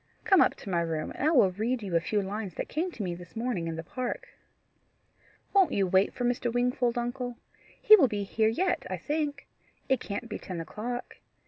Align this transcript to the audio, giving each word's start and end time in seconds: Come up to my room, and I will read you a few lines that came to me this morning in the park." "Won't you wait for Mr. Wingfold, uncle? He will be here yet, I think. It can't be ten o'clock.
Come 0.23 0.41
up 0.41 0.55
to 0.55 0.69
my 0.71 0.81
room, 0.81 1.11
and 1.13 1.27
I 1.27 1.31
will 1.31 1.51
read 1.51 1.83
you 1.83 1.95
a 1.95 1.99
few 1.99 2.23
lines 2.23 2.55
that 2.55 2.67
came 2.67 2.89
to 2.91 3.03
me 3.03 3.13
this 3.13 3.35
morning 3.35 3.67
in 3.67 3.75
the 3.75 3.83
park." 3.83 4.29
"Won't 5.53 5.73
you 5.73 5.85
wait 5.85 6.11
for 6.11 6.25
Mr. 6.25 6.51
Wingfold, 6.51 6.97
uncle? 6.97 7.37
He 7.79 7.95
will 7.95 8.07
be 8.07 8.23
here 8.23 8.49
yet, 8.49 8.83
I 8.89 8.97
think. 8.97 9.45
It 9.89 9.99
can't 9.99 10.27
be 10.27 10.39
ten 10.39 10.59
o'clock. 10.59 11.17